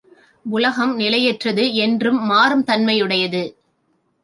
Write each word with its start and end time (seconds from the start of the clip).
உலகம் 0.45 0.95
நிலையற்றது, 0.95 1.75
என்றும் 1.75 2.19
மாறுந் 2.31 2.63
தன்மையது. 2.63 3.43